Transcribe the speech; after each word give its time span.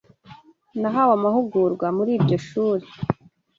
Nahawe 0.79 1.11
amahugurwa 1.17 1.87
muri 1.97 2.11
iryo 2.17 2.37
shuri. 2.47 2.85